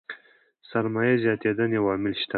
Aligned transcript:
سرمايې 0.69 1.13
زياتېدنې 1.23 1.77
عوامل 1.81 2.13
شته. 2.21 2.29